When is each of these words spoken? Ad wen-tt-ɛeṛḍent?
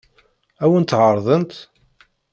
Ad 0.63 0.69
wen-tt-ɛeṛḍent? 0.71 1.53